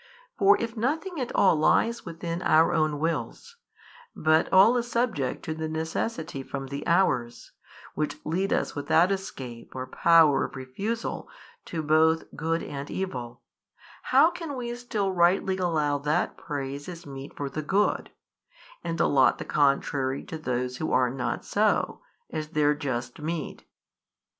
[0.35, 3.57] For if nothing at all lies within our own wills,
[4.15, 7.51] but all is subject to the necessity from the hours,
[7.93, 11.29] which lead us without escape or power of refusal
[11.65, 13.43] to both [good and evil],
[14.01, 18.09] how can we still rightly allow that praise is meet for the good,
[18.83, 23.65] and allot the contrary to those who are not so, as their just meed?